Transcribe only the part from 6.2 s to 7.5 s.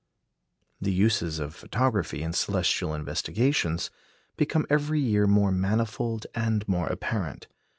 and more apparent.